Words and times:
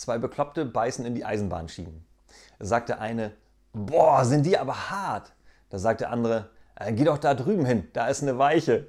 Zwei 0.00 0.16
Bekloppte 0.16 0.64
beißen 0.64 1.04
in 1.04 1.14
die 1.14 1.26
Eisenbahnschienen. 1.26 2.06
Da 2.58 2.64
sagt 2.64 2.88
der 2.88 3.02
eine, 3.02 3.32
boah, 3.74 4.24
sind 4.24 4.46
die 4.46 4.56
aber 4.56 4.88
hart. 4.88 5.34
Da 5.68 5.78
sagt 5.78 6.00
der 6.00 6.10
andere, 6.10 6.48
äh, 6.74 6.90
geh 6.94 7.04
doch 7.04 7.18
da 7.18 7.34
drüben 7.34 7.66
hin, 7.66 7.86
da 7.92 8.08
ist 8.08 8.22
eine 8.22 8.38
Weiche. 8.38 8.86